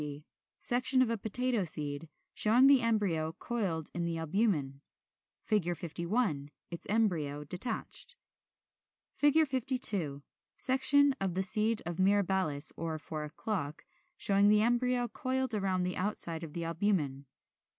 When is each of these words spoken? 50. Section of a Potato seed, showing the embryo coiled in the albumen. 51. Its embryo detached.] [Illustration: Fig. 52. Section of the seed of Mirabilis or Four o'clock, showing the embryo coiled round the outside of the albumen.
50. 0.01 0.23
Section 0.59 1.01
of 1.03 1.11
a 1.11 1.17
Potato 1.19 1.63
seed, 1.63 2.09
showing 2.33 2.65
the 2.65 2.81
embryo 2.81 3.33
coiled 3.33 3.89
in 3.93 4.03
the 4.03 4.17
albumen. 4.17 4.81
51. 5.43 6.49
Its 6.71 6.87
embryo 6.89 7.43
detached.] 7.43 8.15
[Illustration: 9.21 9.33
Fig. 9.45 9.47
52. 9.47 10.23
Section 10.57 11.15
of 11.21 11.35
the 11.35 11.43
seed 11.43 11.83
of 11.85 11.97
Mirabilis 11.99 12.73
or 12.75 12.97
Four 12.97 13.25
o'clock, 13.25 13.85
showing 14.17 14.47
the 14.47 14.63
embryo 14.63 15.07
coiled 15.07 15.53
round 15.53 15.85
the 15.85 15.97
outside 15.97 16.43
of 16.43 16.53
the 16.53 16.63
albumen. 16.63 17.27